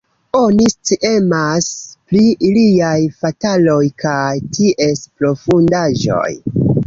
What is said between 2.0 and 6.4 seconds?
pri iliaj fataloj kaj ties profundaĵoj.